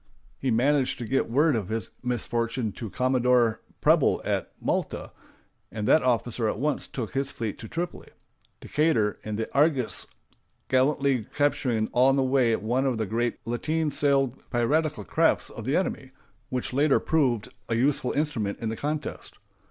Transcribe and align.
He 0.39 0.49
managed 0.49 0.97
to 0.97 1.05
get 1.05 1.29
word 1.29 1.55
of 1.55 1.69
his 1.69 1.91
misfortune 2.01 2.71
to 2.71 2.89
Commodore 2.89 3.61
Preble 3.81 4.19
at 4.25 4.51
Malta, 4.59 5.11
and 5.71 5.87
that 5.87 6.01
officer 6.01 6.49
at 6.49 6.57
once 6.57 6.87
took 6.87 7.13
his 7.13 7.29
fleet 7.29 7.59
to 7.59 7.67
Tripoli—Decatur, 7.67 9.19
in 9.23 9.35
the 9.35 9.47
Argus, 9.53 10.07
gallantly 10.69 11.27
capturing 11.37 11.87
on 11.93 12.15
the 12.15 12.23
way 12.23 12.55
one 12.55 12.87
of 12.87 12.97
the 12.97 13.05
great 13.05 13.35
lateen 13.45 13.91
sailed 13.91 14.41
piratical 14.49 15.03
crafts 15.03 15.51
of 15.51 15.65
the 15.65 15.75
enemy, 15.77 16.09
which 16.49 16.73
later 16.73 16.99
proved 16.99 17.49
a 17.69 17.75
useful 17.75 18.11
instrument 18.13 18.57
in 18.57 18.69
the 18.69 18.75
contest. 18.75 19.37